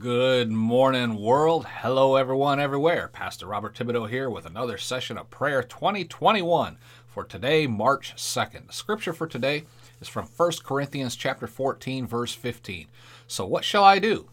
Good 0.00 0.50
morning, 0.50 1.16
world. 1.16 1.66
Hello, 1.66 2.16
everyone, 2.16 2.58
everywhere. 2.58 3.08
Pastor 3.12 3.44
Robert 3.44 3.74
Thibodeau 3.74 4.08
here 4.08 4.30
with 4.30 4.46
another 4.46 4.78
session 4.78 5.18
of 5.18 5.28
Prayer 5.28 5.62
2021 5.62 6.78
for 7.06 7.22
today, 7.22 7.66
March 7.66 8.14
2nd. 8.16 8.66
The 8.66 8.72
scripture 8.72 9.12
for 9.12 9.26
today 9.26 9.64
is 10.00 10.08
from 10.08 10.24
1 10.24 10.52
Corinthians 10.64 11.16
chapter 11.16 11.46
14, 11.46 12.06
verse 12.06 12.32
15. 12.32 12.86
So, 13.26 13.44
what 13.44 13.62
shall 13.62 13.84
I 13.84 13.98
do? 13.98 14.30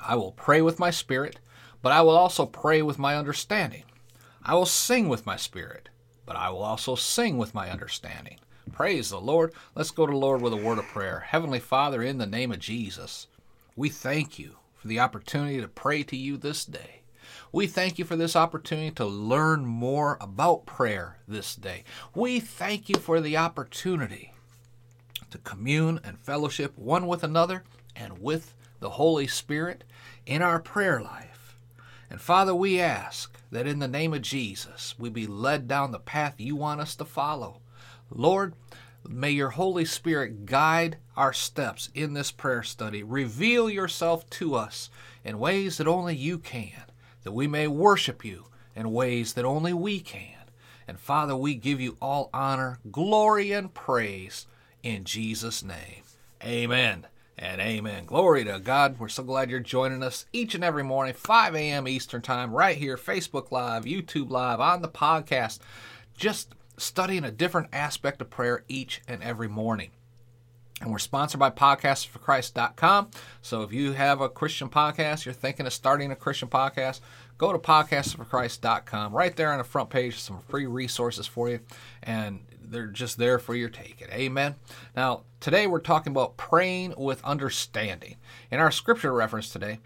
I 0.00 0.14
will 0.14 0.30
pray 0.30 0.62
with 0.62 0.78
my 0.78 0.90
spirit, 0.90 1.40
but 1.82 1.90
I 1.90 2.02
will 2.02 2.16
also 2.16 2.46
pray 2.46 2.80
with 2.80 3.00
my 3.00 3.16
understanding. 3.16 3.82
I 4.44 4.54
will 4.54 4.64
sing 4.64 5.08
with 5.08 5.26
my 5.26 5.34
spirit, 5.34 5.88
but 6.24 6.36
I 6.36 6.50
will 6.50 6.62
also 6.62 6.94
sing 6.94 7.36
with 7.36 7.52
my 7.52 7.68
understanding. 7.68 8.38
Praise 8.70 9.10
the 9.10 9.20
Lord. 9.20 9.52
Let's 9.74 9.90
go 9.90 10.06
to 10.06 10.16
Lord 10.16 10.40
with 10.40 10.52
a 10.52 10.56
word 10.56 10.78
of 10.78 10.84
prayer. 10.84 11.26
Heavenly 11.26 11.58
Father, 11.58 12.00
in 12.00 12.18
the 12.18 12.26
name 12.26 12.52
of 12.52 12.60
Jesus, 12.60 13.26
we 13.74 13.88
thank 13.88 14.38
you 14.38 14.54
for 14.78 14.88
the 14.88 15.00
opportunity 15.00 15.60
to 15.60 15.68
pray 15.68 16.02
to 16.04 16.16
you 16.16 16.36
this 16.36 16.64
day. 16.64 17.02
We 17.52 17.66
thank 17.66 17.98
you 17.98 18.04
for 18.04 18.16
this 18.16 18.36
opportunity 18.36 18.90
to 18.92 19.04
learn 19.04 19.64
more 19.64 20.18
about 20.20 20.66
prayer 20.66 21.18
this 21.26 21.54
day. 21.54 21.84
We 22.14 22.40
thank 22.40 22.88
you 22.88 22.96
for 22.96 23.20
the 23.20 23.36
opportunity 23.36 24.32
to 25.30 25.38
commune 25.38 26.00
and 26.04 26.18
fellowship 26.18 26.76
one 26.76 27.06
with 27.06 27.24
another 27.24 27.64
and 27.96 28.18
with 28.20 28.54
the 28.80 28.90
Holy 28.90 29.26
Spirit 29.26 29.84
in 30.26 30.42
our 30.42 30.60
prayer 30.60 31.00
life. 31.00 31.56
And 32.10 32.20
Father, 32.20 32.54
we 32.54 32.80
ask 32.80 33.38
that 33.50 33.66
in 33.66 33.78
the 33.78 33.88
name 33.88 34.14
of 34.14 34.22
Jesus, 34.22 34.94
we 34.98 35.10
be 35.10 35.26
led 35.26 35.68
down 35.68 35.90
the 35.90 35.98
path 35.98 36.34
you 36.38 36.56
want 36.56 36.80
us 36.80 36.94
to 36.96 37.04
follow. 37.04 37.60
Lord, 38.10 38.54
May 39.06 39.30
your 39.30 39.50
Holy 39.50 39.84
Spirit 39.84 40.46
guide 40.46 40.98
our 41.16 41.32
steps 41.32 41.90
in 41.94 42.14
this 42.14 42.30
prayer 42.30 42.62
study. 42.62 43.02
Reveal 43.02 43.68
yourself 43.68 44.28
to 44.30 44.54
us 44.54 44.90
in 45.24 45.38
ways 45.38 45.78
that 45.78 45.86
only 45.86 46.14
you 46.14 46.38
can, 46.38 46.84
that 47.22 47.32
we 47.32 47.46
may 47.46 47.66
worship 47.66 48.24
you 48.24 48.46
in 48.74 48.92
ways 48.92 49.32
that 49.34 49.44
only 49.44 49.72
we 49.72 50.00
can. 50.00 50.36
And 50.86 50.98
Father, 50.98 51.36
we 51.36 51.54
give 51.54 51.80
you 51.80 51.96
all 52.00 52.30
honor, 52.32 52.78
glory, 52.90 53.52
and 53.52 53.74
praise 53.74 54.46
in 54.82 55.04
Jesus' 55.04 55.62
name. 55.62 56.02
Amen 56.42 57.06
and 57.36 57.60
amen. 57.60 58.04
Glory 58.04 58.44
to 58.44 58.58
God. 58.58 58.98
We're 58.98 59.08
so 59.08 59.22
glad 59.22 59.50
you're 59.50 59.60
joining 59.60 60.02
us 60.02 60.26
each 60.32 60.54
and 60.54 60.64
every 60.64 60.84
morning, 60.84 61.14
5 61.14 61.54
a.m. 61.54 61.86
Eastern 61.86 62.22
Time, 62.22 62.52
right 62.52 62.76
here, 62.76 62.96
Facebook 62.96 63.50
Live, 63.50 63.84
YouTube 63.84 64.30
Live, 64.30 64.60
on 64.60 64.82
the 64.82 64.88
podcast. 64.88 65.58
Just 66.16 66.54
studying 66.78 67.24
a 67.24 67.30
different 67.30 67.68
aspect 67.72 68.20
of 68.20 68.30
prayer 68.30 68.64
each 68.68 69.00
and 69.06 69.22
every 69.22 69.48
morning. 69.48 69.90
And 70.80 70.92
we're 70.92 70.98
sponsored 70.98 71.40
by 71.40 71.50
podcastforchrist.com. 71.50 73.10
So 73.42 73.62
if 73.62 73.72
you 73.72 73.92
have 73.92 74.20
a 74.20 74.28
Christian 74.28 74.68
podcast, 74.68 75.24
you're 75.24 75.34
thinking 75.34 75.66
of 75.66 75.72
starting 75.72 76.12
a 76.12 76.16
Christian 76.16 76.48
podcast, 76.48 77.00
go 77.36 77.52
to 77.52 77.58
podcastforchrist.com. 77.58 79.12
Right 79.12 79.34
there 79.34 79.50
on 79.50 79.58
the 79.58 79.64
front 79.64 79.90
page, 79.90 80.20
some 80.20 80.38
free 80.48 80.66
resources 80.66 81.26
for 81.26 81.48
you. 81.48 81.60
And 82.02 82.40
they're 82.62 82.86
just 82.86 83.18
there 83.18 83.38
for 83.38 83.56
your 83.56 83.70
taking. 83.70 84.08
Amen. 84.10 84.54
Now, 84.94 85.24
today 85.40 85.66
we're 85.66 85.80
talking 85.80 86.12
about 86.12 86.36
praying 86.36 86.94
with 86.96 87.24
understanding. 87.24 88.16
In 88.50 88.60
our 88.60 88.70
scripture 88.70 89.12
reference 89.12 89.50
today, 89.50 89.80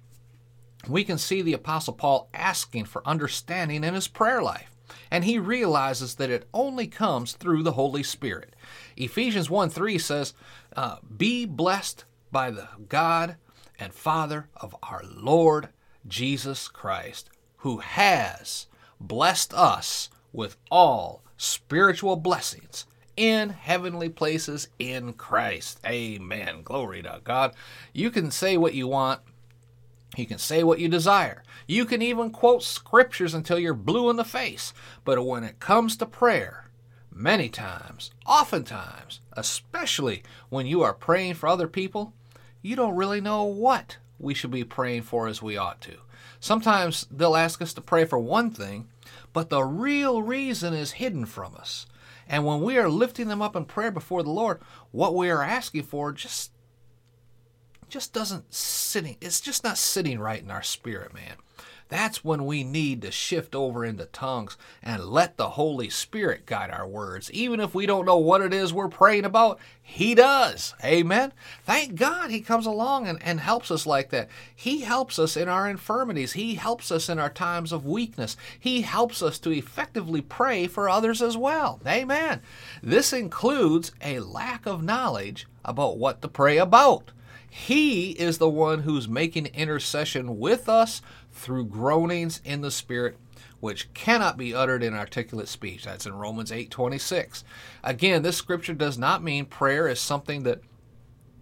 we 0.88 1.04
can 1.04 1.16
see 1.16 1.42
the 1.42 1.52
Apostle 1.54 1.94
Paul 1.94 2.28
asking 2.34 2.86
for 2.86 3.06
understanding 3.06 3.84
in 3.84 3.94
his 3.94 4.08
prayer 4.08 4.42
life 4.42 4.71
and 5.10 5.24
he 5.24 5.38
realizes 5.38 6.16
that 6.16 6.30
it 6.30 6.48
only 6.52 6.86
comes 6.86 7.32
through 7.32 7.62
the 7.62 7.72
Holy 7.72 8.02
Spirit. 8.02 8.54
Ephesians 8.96 9.50
1 9.50 9.70
3 9.70 9.98
says, 9.98 10.34
uh, 10.76 10.96
Be 11.16 11.44
blessed 11.44 12.04
by 12.30 12.50
the 12.50 12.68
God 12.88 13.36
and 13.78 13.92
Father 13.92 14.48
of 14.56 14.76
our 14.82 15.02
Lord 15.04 15.68
Jesus 16.06 16.68
Christ, 16.68 17.30
who 17.58 17.78
has 17.78 18.66
blessed 19.00 19.52
us 19.54 20.08
with 20.32 20.56
all 20.70 21.22
spiritual 21.36 22.16
blessings 22.16 22.86
in 23.16 23.50
heavenly 23.50 24.08
places 24.08 24.68
in 24.78 25.12
Christ. 25.12 25.78
Amen. 25.86 26.62
Glory 26.62 27.02
to 27.02 27.20
God. 27.24 27.54
You 27.92 28.10
can 28.10 28.30
say 28.30 28.56
what 28.56 28.74
you 28.74 28.88
want 28.88 29.20
you 30.16 30.26
can 30.26 30.38
say 30.38 30.62
what 30.62 30.78
you 30.78 30.88
desire. 30.88 31.42
You 31.66 31.84
can 31.84 32.02
even 32.02 32.30
quote 32.30 32.62
scriptures 32.62 33.34
until 33.34 33.58
you're 33.58 33.74
blue 33.74 34.10
in 34.10 34.16
the 34.16 34.24
face. 34.24 34.74
But 35.04 35.24
when 35.24 35.44
it 35.44 35.60
comes 35.60 35.96
to 35.96 36.06
prayer, 36.06 36.70
many 37.10 37.48
times, 37.48 38.10
oftentimes, 38.26 39.20
especially 39.32 40.22
when 40.48 40.66
you 40.66 40.82
are 40.82 40.92
praying 40.92 41.34
for 41.34 41.48
other 41.48 41.68
people, 41.68 42.12
you 42.60 42.76
don't 42.76 42.96
really 42.96 43.20
know 43.20 43.44
what 43.44 43.98
we 44.18 44.34
should 44.34 44.50
be 44.50 44.64
praying 44.64 45.02
for 45.02 45.26
as 45.26 45.42
we 45.42 45.56
ought 45.56 45.80
to. 45.82 45.96
Sometimes 46.40 47.06
they'll 47.10 47.36
ask 47.36 47.62
us 47.62 47.72
to 47.74 47.80
pray 47.80 48.04
for 48.04 48.18
one 48.18 48.50
thing, 48.50 48.88
but 49.32 49.48
the 49.48 49.62
real 49.62 50.22
reason 50.22 50.74
is 50.74 50.92
hidden 50.92 51.24
from 51.24 51.54
us. 51.56 51.86
And 52.28 52.44
when 52.44 52.60
we 52.62 52.78
are 52.78 52.88
lifting 52.88 53.28
them 53.28 53.42
up 53.42 53.56
in 53.56 53.64
prayer 53.64 53.90
before 53.90 54.22
the 54.22 54.30
Lord, 54.30 54.60
what 54.90 55.14
we 55.14 55.30
are 55.30 55.42
asking 55.42 55.84
for 55.84 56.12
just 56.12 56.50
just 57.92 58.12
doesn't 58.12 58.52
sitting 58.52 59.16
it's 59.20 59.40
just 59.40 59.62
not 59.62 59.76
sitting 59.76 60.18
right 60.18 60.42
in 60.42 60.50
our 60.50 60.62
spirit 60.62 61.12
man 61.12 61.36
that's 61.92 62.24
when 62.24 62.46
we 62.46 62.64
need 62.64 63.02
to 63.02 63.10
shift 63.10 63.54
over 63.54 63.84
into 63.84 64.06
tongues 64.06 64.56
and 64.82 65.04
let 65.04 65.36
the 65.36 65.50
Holy 65.50 65.90
Spirit 65.90 66.46
guide 66.46 66.70
our 66.70 66.88
words. 66.88 67.30
Even 67.32 67.60
if 67.60 67.74
we 67.74 67.84
don't 67.84 68.06
know 68.06 68.16
what 68.16 68.40
it 68.40 68.54
is 68.54 68.72
we're 68.72 68.88
praying 68.88 69.26
about, 69.26 69.60
He 69.82 70.14
does. 70.14 70.74
Amen. 70.82 71.34
Thank 71.64 71.96
God 71.96 72.30
He 72.30 72.40
comes 72.40 72.64
along 72.64 73.08
and, 73.08 73.22
and 73.22 73.40
helps 73.40 73.70
us 73.70 73.84
like 73.84 74.08
that. 74.08 74.30
He 74.56 74.80
helps 74.80 75.18
us 75.18 75.36
in 75.36 75.50
our 75.50 75.68
infirmities, 75.68 76.32
He 76.32 76.54
helps 76.54 76.90
us 76.90 77.10
in 77.10 77.18
our 77.18 77.28
times 77.28 77.72
of 77.72 77.84
weakness. 77.84 78.38
He 78.58 78.80
helps 78.80 79.22
us 79.22 79.38
to 79.40 79.50
effectively 79.50 80.22
pray 80.22 80.66
for 80.68 80.88
others 80.88 81.20
as 81.20 81.36
well. 81.36 81.78
Amen. 81.86 82.40
This 82.82 83.12
includes 83.12 83.92
a 84.00 84.20
lack 84.20 84.64
of 84.64 84.82
knowledge 84.82 85.46
about 85.62 85.98
what 85.98 86.22
to 86.22 86.28
pray 86.28 86.56
about. 86.56 87.12
He 87.54 88.12
is 88.12 88.38
the 88.38 88.48
one 88.48 88.80
who's 88.80 89.06
making 89.06 89.46
intercession 89.48 90.38
with 90.38 90.70
us 90.70 91.02
through 91.32 91.66
groanings 91.66 92.40
in 92.46 92.62
the 92.62 92.70
Spirit 92.70 93.18
which 93.60 93.92
cannot 93.92 94.38
be 94.38 94.54
uttered 94.54 94.82
in 94.82 94.94
articulate 94.94 95.48
speech. 95.48 95.84
That's 95.84 96.06
in 96.06 96.14
Romans 96.14 96.50
8:26. 96.50 97.44
Again, 97.84 98.22
this 98.22 98.38
scripture 98.38 98.72
does 98.72 98.96
not 98.96 99.22
mean 99.22 99.44
prayer 99.44 99.86
is 99.86 100.00
something 100.00 100.44
that 100.44 100.62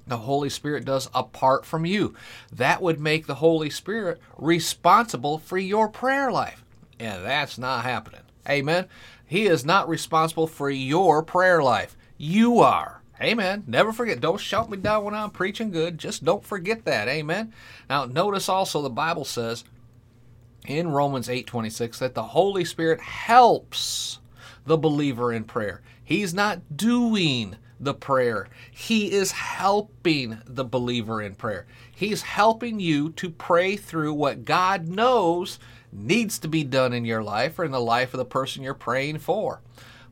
the 0.08 0.18
Holy 0.18 0.50
Spirit 0.50 0.84
does 0.84 1.08
apart 1.14 1.64
from 1.64 1.86
you. 1.86 2.12
That 2.52 2.82
would 2.82 2.98
make 2.98 3.26
the 3.28 3.36
Holy 3.36 3.70
Spirit 3.70 4.20
responsible 4.36 5.38
for 5.38 5.58
your 5.58 5.88
prayer 5.88 6.32
life. 6.32 6.64
And 6.98 7.24
that's 7.24 7.56
not 7.56 7.84
happening. 7.84 8.22
Amen. 8.48 8.86
He 9.24 9.46
is 9.46 9.64
not 9.64 9.88
responsible 9.88 10.48
for 10.48 10.68
your 10.68 11.22
prayer 11.22 11.62
life. 11.62 11.96
You 12.18 12.58
are. 12.58 12.99
Amen. 13.22 13.64
Never 13.66 13.92
forget. 13.92 14.20
Don't 14.20 14.40
shout 14.40 14.70
me 14.70 14.78
down 14.78 15.04
when 15.04 15.14
I'm 15.14 15.30
preaching 15.30 15.70
good. 15.70 15.98
Just 15.98 16.24
don't 16.24 16.44
forget 16.44 16.86
that. 16.86 17.06
Amen. 17.06 17.52
Now, 17.88 18.06
notice 18.06 18.48
also 18.48 18.80
the 18.80 18.88
Bible 18.88 19.26
says 19.26 19.64
in 20.66 20.88
Romans 20.88 21.28
8:26 21.28 21.98
that 21.98 22.14
the 22.14 22.22
Holy 22.22 22.64
Spirit 22.64 23.00
helps 23.00 24.20
the 24.64 24.78
believer 24.78 25.32
in 25.32 25.44
prayer. 25.44 25.82
He's 26.02 26.32
not 26.32 26.76
doing 26.76 27.56
the 27.78 27.94
prayer. 27.94 28.48
He 28.70 29.12
is 29.12 29.32
helping 29.32 30.38
the 30.46 30.64
believer 30.64 31.20
in 31.20 31.34
prayer. 31.34 31.66
He's 31.94 32.22
helping 32.22 32.80
you 32.80 33.10
to 33.10 33.30
pray 33.30 33.76
through 33.76 34.14
what 34.14 34.44
God 34.44 34.88
knows 34.88 35.58
needs 35.92 36.38
to 36.38 36.48
be 36.48 36.64
done 36.64 36.92
in 36.92 37.04
your 37.04 37.22
life 37.22 37.58
or 37.58 37.64
in 37.64 37.70
the 37.70 37.80
life 37.80 38.14
of 38.14 38.18
the 38.18 38.24
person 38.24 38.62
you're 38.62 38.74
praying 38.74 39.18
for. 39.18 39.60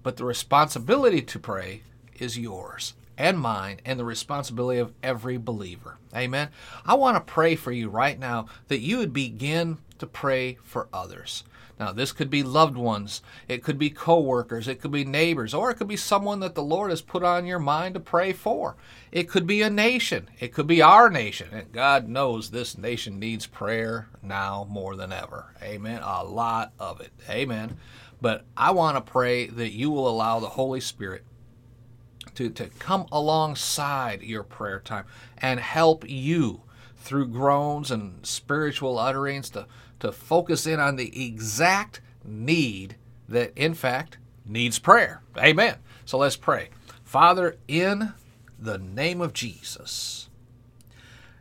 But 0.02 0.16
the 0.16 0.24
responsibility 0.24 1.22
to 1.22 1.38
pray 1.38 1.82
is 2.18 2.38
yours 2.38 2.94
and 3.18 3.38
mine 3.38 3.80
and 3.84 3.98
the 3.98 4.04
responsibility 4.04 4.78
of 4.78 4.94
every 5.02 5.36
believer. 5.36 5.98
Amen. 6.16 6.48
I 6.86 6.94
want 6.94 7.16
to 7.16 7.32
pray 7.32 7.56
for 7.56 7.72
you 7.72 7.90
right 7.90 8.18
now 8.18 8.46
that 8.68 8.80
you 8.80 8.98
would 8.98 9.12
begin 9.12 9.78
to 9.98 10.06
pray 10.06 10.56
for 10.62 10.88
others. 10.92 11.44
Now, 11.78 11.92
this 11.92 12.10
could 12.10 12.28
be 12.28 12.42
loved 12.42 12.76
ones, 12.76 13.22
it 13.46 13.62
could 13.62 13.78
be 13.78 13.90
coworkers, 13.90 14.66
it 14.66 14.80
could 14.80 14.90
be 14.90 15.04
neighbors, 15.04 15.54
or 15.54 15.70
it 15.70 15.76
could 15.76 15.86
be 15.86 15.96
someone 15.96 16.40
that 16.40 16.56
the 16.56 16.62
Lord 16.62 16.90
has 16.90 17.02
put 17.02 17.22
on 17.22 17.46
your 17.46 17.60
mind 17.60 17.94
to 17.94 18.00
pray 18.00 18.32
for. 18.32 18.74
It 19.12 19.28
could 19.28 19.46
be 19.46 19.62
a 19.62 19.70
nation, 19.70 20.28
it 20.40 20.52
could 20.52 20.66
be 20.66 20.82
our 20.82 21.08
nation, 21.08 21.50
and 21.52 21.70
God 21.70 22.08
knows 22.08 22.50
this 22.50 22.76
nation 22.76 23.20
needs 23.20 23.46
prayer 23.46 24.08
now 24.22 24.66
more 24.68 24.96
than 24.96 25.12
ever. 25.12 25.54
Amen. 25.62 26.00
A 26.02 26.24
lot 26.24 26.72
of 26.80 27.00
it. 27.00 27.12
Amen. 27.30 27.76
But 28.20 28.44
I 28.56 28.72
want 28.72 28.96
to 28.96 29.12
pray 29.12 29.46
that 29.46 29.72
you 29.72 29.92
will 29.92 30.08
allow 30.08 30.40
the 30.40 30.48
Holy 30.48 30.80
Spirit 30.80 31.24
to, 32.38 32.48
to 32.50 32.68
come 32.78 33.04
alongside 33.10 34.22
your 34.22 34.44
prayer 34.44 34.78
time 34.78 35.04
and 35.38 35.58
help 35.58 36.08
you 36.08 36.62
through 36.94 37.26
groans 37.26 37.90
and 37.90 38.24
spiritual 38.24 38.96
utterings 38.96 39.50
to, 39.50 39.66
to 39.98 40.12
focus 40.12 40.64
in 40.64 40.78
on 40.78 40.94
the 40.94 41.26
exact 41.26 42.00
need 42.24 42.94
that, 43.28 43.52
in 43.56 43.74
fact, 43.74 44.18
needs 44.46 44.78
prayer. 44.78 45.20
Amen. 45.36 45.78
So 46.04 46.16
let's 46.18 46.36
pray. 46.36 46.68
Father, 47.02 47.56
in 47.66 48.12
the 48.56 48.78
name 48.78 49.20
of 49.20 49.32
Jesus, 49.32 50.28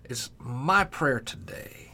it's 0.03 0.31
my 0.39 0.83
prayer 0.83 1.19
today 1.19 1.91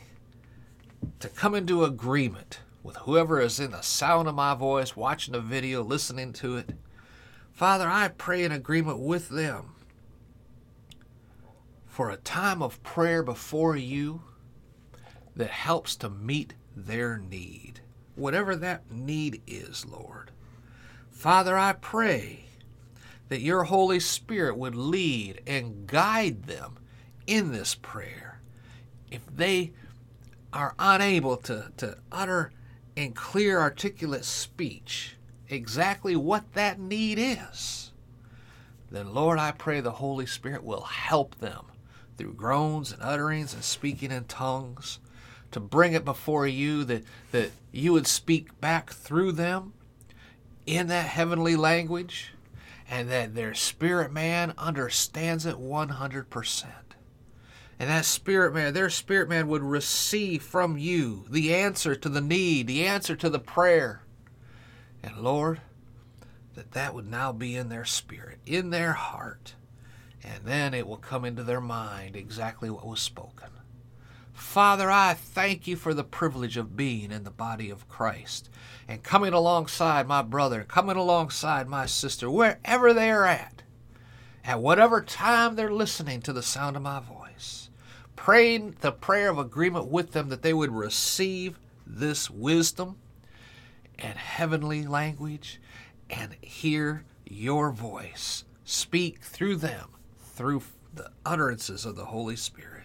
to 1.19 1.27
come 1.27 1.55
into 1.55 1.83
agreement 1.83 2.61
with 2.81 2.95
whoever 2.97 3.41
is 3.41 3.59
in 3.59 3.71
the 3.71 3.81
sound 3.81 4.29
of 4.29 4.35
my 4.35 4.55
voice, 4.55 4.95
watching 4.95 5.33
the 5.33 5.41
video, 5.41 5.83
listening 5.83 6.31
to 6.33 6.55
it. 6.55 6.69
Father, 7.53 7.87
I 7.87 8.07
pray 8.07 8.43
in 8.43 8.51
agreement 8.51 8.99
with 8.99 9.29
them 9.29 9.75
for 11.85 12.09
a 12.09 12.17
time 12.17 12.63
of 12.63 12.81
prayer 12.81 13.21
before 13.21 13.77
you 13.77 14.23
that 15.35 15.51
helps 15.51 15.95
to 15.97 16.09
meet 16.09 16.55
their 16.75 17.19
need, 17.19 17.81
whatever 18.15 18.55
that 18.55 18.91
need 18.91 19.43
is, 19.45 19.85
Lord. 19.85 20.31
Father, 21.11 21.55
I 21.55 21.73
pray 21.73 22.45
that 23.29 23.41
your 23.41 23.65
Holy 23.65 23.99
Spirit 23.99 24.57
would 24.57 24.75
lead 24.75 25.41
and 25.45 25.85
guide 25.85 26.43
them 26.43 26.77
in 27.27 27.51
this 27.51 27.75
prayer. 27.75 28.41
If 29.11 29.21
they 29.27 29.73
are 30.51 30.73
unable 30.79 31.37
to, 31.37 31.71
to 31.77 31.97
utter 32.11 32.51
in 32.95 33.13
clear, 33.13 33.59
articulate 33.59 34.25
speech 34.25 35.17
exactly 35.53 36.15
what 36.15 36.53
that 36.53 36.79
need 36.79 37.17
is, 37.19 37.91
then 38.91 39.13
Lord, 39.13 39.39
I 39.39 39.51
pray 39.51 39.79
the 39.79 39.91
Holy 39.91 40.25
Spirit 40.25 40.63
will 40.63 40.83
help 40.83 41.35
them 41.39 41.65
through 42.17 42.33
groans 42.33 42.91
and 42.91 43.01
utterings 43.01 43.53
and 43.53 43.63
speaking 43.63 44.11
in 44.11 44.25
tongues 44.25 44.99
to 45.51 45.59
bring 45.59 45.93
it 45.93 46.05
before 46.05 46.47
you 46.47 46.83
that, 46.83 47.03
that 47.31 47.51
you 47.71 47.93
would 47.93 48.07
speak 48.07 48.59
back 48.59 48.91
through 48.91 49.31
them 49.31 49.73
in 50.65 50.87
that 50.87 51.07
heavenly 51.07 51.55
language 51.55 52.33
and 52.89 53.09
that 53.09 53.33
their 53.33 53.53
spirit 53.53 54.11
man 54.11 54.53
understands 54.57 55.45
it 55.45 55.55
100%. 55.55 56.65
And 57.79 57.89
that 57.89 58.05
spirit 58.05 58.53
man, 58.53 58.73
their 58.73 58.89
spirit 58.89 59.27
man 59.27 59.47
would 59.47 59.63
receive 59.63 60.43
from 60.43 60.77
you 60.77 61.25
the 61.29 61.53
answer 61.53 61.95
to 61.95 62.09
the 62.09 62.21
need, 62.21 62.67
the 62.67 62.85
answer 62.85 63.15
to 63.15 63.29
the 63.29 63.39
prayer. 63.39 64.02
And 65.03 65.17
Lord, 65.17 65.59
that 66.55 66.71
that 66.71 66.93
would 66.93 67.09
now 67.09 67.31
be 67.31 67.55
in 67.55 67.69
their 67.69 67.85
spirit, 67.85 68.39
in 68.45 68.69
their 68.69 68.93
heart. 68.93 69.55
And 70.23 70.45
then 70.45 70.73
it 70.73 70.87
will 70.87 70.97
come 70.97 71.25
into 71.25 71.43
their 71.43 71.61
mind 71.61 72.15
exactly 72.15 72.69
what 72.69 72.87
was 72.87 73.01
spoken. 73.01 73.49
Father, 74.31 74.89
I 74.89 75.13
thank 75.13 75.67
you 75.67 75.75
for 75.75 75.93
the 75.93 76.03
privilege 76.03 76.57
of 76.57 76.75
being 76.75 77.11
in 77.11 77.23
the 77.23 77.31
body 77.31 77.69
of 77.69 77.87
Christ 77.87 78.49
and 78.87 79.03
coming 79.03 79.33
alongside 79.33 80.07
my 80.07 80.21
brother, 80.21 80.63
coming 80.63 80.95
alongside 80.95 81.67
my 81.67 81.85
sister, 81.85 82.29
wherever 82.29 82.93
they 82.93 83.11
are 83.11 83.25
at, 83.25 83.61
at 84.43 84.59
whatever 84.59 85.01
time 85.01 85.55
they're 85.55 85.71
listening 85.71 86.21
to 86.21 86.33
the 86.33 86.41
sound 86.41 86.75
of 86.75 86.81
my 86.81 86.99
voice, 86.99 87.69
praying 88.15 88.75
the 88.81 88.91
prayer 88.91 89.29
of 89.29 89.37
agreement 89.37 89.87
with 89.87 90.11
them 90.11 90.29
that 90.29 90.41
they 90.41 90.53
would 90.53 90.71
receive 90.71 91.59
this 91.85 92.29
wisdom 92.29 92.97
and 94.03 94.17
heavenly 94.17 94.85
language 94.85 95.59
and 96.09 96.35
hear 96.41 97.05
your 97.25 97.71
voice 97.71 98.43
speak 98.65 99.21
through 99.21 99.55
them 99.55 99.89
through 100.19 100.61
the 100.93 101.09
utterances 101.25 101.85
of 101.85 101.95
the 101.95 102.05
Holy 102.05 102.35
Spirit. 102.35 102.83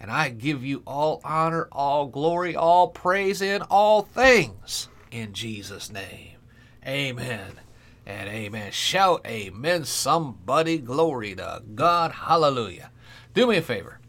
And 0.00 0.10
I 0.10 0.30
give 0.30 0.64
you 0.64 0.82
all 0.86 1.20
honor, 1.24 1.68
all 1.70 2.06
glory, 2.06 2.56
all 2.56 2.88
praise 2.88 3.42
in 3.42 3.62
all 3.62 4.02
things 4.02 4.88
in 5.10 5.34
Jesus' 5.34 5.92
name. 5.92 6.38
Amen 6.86 7.60
and 8.06 8.28
amen. 8.28 8.72
Shout 8.72 9.26
amen, 9.26 9.84
somebody. 9.84 10.78
Glory 10.78 11.34
to 11.34 11.62
God. 11.74 12.12
Hallelujah. 12.12 12.90
Do 13.34 13.46
me 13.46 13.58
a 13.58 13.62
favor. 13.62 14.00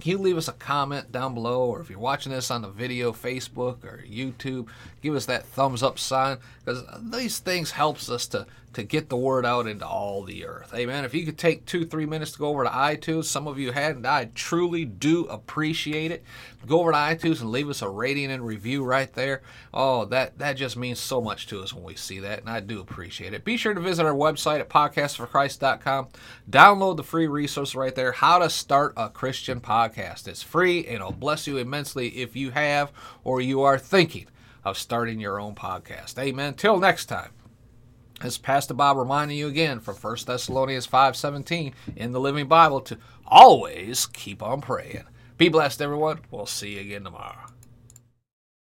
Can 0.00 0.12
you 0.12 0.18
leave 0.18 0.38
us 0.38 0.48
a 0.48 0.52
comment 0.52 1.12
down 1.12 1.34
below, 1.34 1.66
or 1.66 1.80
if 1.82 1.90
you're 1.90 1.98
watching 1.98 2.32
this 2.32 2.50
on 2.50 2.62
the 2.62 2.68
video, 2.68 3.12
Facebook 3.12 3.84
or 3.84 4.02
YouTube, 4.10 4.68
give 5.00 5.14
us 5.14 5.26
that 5.26 5.44
thumbs 5.44 5.82
up 5.82 5.98
sign 5.98 6.38
because 6.64 6.84
these 7.10 7.38
things 7.38 7.72
helps 7.72 8.10
us 8.10 8.26
to 8.28 8.46
to 8.72 8.84
get 8.84 9.08
the 9.08 9.16
word 9.16 9.44
out 9.44 9.66
into 9.66 9.86
all 9.86 10.22
the 10.22 10.46
earth. 10.46 10.72
Amen. 10.74 11.04
If 11.04 11.12
you 11.12 11.26
could 11.26 11.38
take 11.38 11.66
two, 11.66 11.84
three 11.84 12.06
minutes 12.06 12.32
to 12.32 12.38
go 12.38 12.48
over 12.48 12.62
to 12.62 12.70
iTunes, 12.70 13.24
some 13.24 13.48
of 13.48 13.58
you 13.58 13.72
hadn't, 13.72 14.06
I 14.06 14.30
truly 14.34 14.84
do 14.84 15.24
appreciate 15.24 16.12
it. 16.12 16.22
Go 16.66 16.80
over 16.80 16.92
to 16.92 16.96
iTunes 16.96 17.40
and 17.40 17.50
leave 17.50 17.68
us 17.68 17.82
a 17.82 17.88
rating 17.88 18.30
and 18.30 18.46
review 18.46 18.84
right 18.84 19.12
there. 19.12 19.42
Oh, 19.74 20.04
that, 20.06 20.38
that 20.38 20.52
just 20.52 20.76
means 20.76 21.00
so 21.00 21.20
much 21.20 21.48
to 21.48 21.60
us 21.60 21.72
when 21.72 21.82
we 21.82 21.96
see 21.96 22.20
that, 22.20 22.40
and 22.40 22.48
I 22.48 22.60
do 22.60 22.80
appreciate 22.80 23.34
it. 23.34 23.44
Be 23.44 23.56
sure 23.56 23.74
to 23.74 23.80
visit 23.80 24.06
our 24.06 24.14
website 24.14 24.60
at 24.60 24.68
podcastforchrist.com. 24.68 26.08
Download 26.48 26.96
the 26.96 27.02
free 27.02 27.26
resource 27.26 27.74
right 27.74 27.94
there, 27.94 28.12
How 28.12 28.38
to 28.38 28.48
Start 28.48 28.92
a 28.96 29.08
Christian 29.08 29.60
Podcast. 29.60 30.28
It's 30.28 30.42
free 30.42 30.86
and 30.86 30.96
it'll 30.96 31.12
bless 31.12 31.46
you 31.46 31.56
immensely 31.56 32.08
if 32.08 32.36
you 32.36 32.50
have 32.50 32.92
or 33.24 33.40
you 33.40 33.62
are 33.62 33.78
thinking 33.78 34.26
of 34.64 34.78
starting 34.78 35.20
your 35.20 35.40
own 35.40 35.54
podcast. 35.54 36.18
Amen. 36.18 36.54
Till 36.54 36.78
next 36.78 37.06
time. 37.06 37.30
As 38.22 38.36
Pastor 38.36 38.74
Bob 38.74 38.98
reminding 38.98 39.38
you 39.38 39.48
again 39.48 39.80
from 39.80 39.94
1 39.94 40.26
Thessalonians 40.26 40.86
5:17 40.86 41.72
in 41.96 42.12
the 42.12 42.20
Living 42.20 42.48
Bible 42.48 42.82
to 42.82 42.98
always 43.26 44.06
keep 44.06 44.42
on 44.42 44.60
praying. 44.60 45.04
Be 45.38 45.48
blessed, 45.48 45.80
everyone. 45.80 46.20
We'll 46.30 46.44
see 46.44 46.74
you 46.74 46.80
again 46.80 47.04
tomorrow. 47.04 47.49